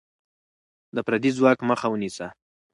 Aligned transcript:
د 0.95 0.97
پردی 1.07 1.31
ځواک 1.37 1.59
مخه 1.69 1.87
ونیسه. 1.89 2.27